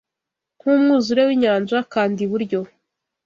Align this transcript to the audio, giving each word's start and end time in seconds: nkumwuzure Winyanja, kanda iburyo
nkumwuzure 0.59 1.21
Winyanja, 1.27 1.77
kanda 1.93 2.19
iburyo 2.25 2.59